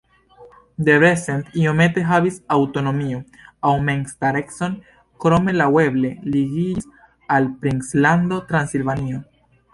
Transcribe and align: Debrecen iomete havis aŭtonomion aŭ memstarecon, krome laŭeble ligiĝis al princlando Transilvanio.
Debrecen 0.85 1.41
iomete 1.63 2.05
havis 2.11 2.39
aŭtonomion 2.55 3.21
aŭ 3.69 3.75
memstarecon, 3.91 4.75
krome 5.27 5.55
laŭeble 5.59 6.13
ligiĝis 6.39 6.91
al 7.39 7.53
princlando 7.63 8.43
Transilvanio. 8.51 9.25